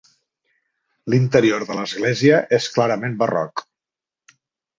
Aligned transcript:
L'interior 1.13 1.65
de 1.71 1.77
l'església 1.81 2.39
és 2.59 2.71
clarament 2.79 3.15
barroc. 3.21 3.65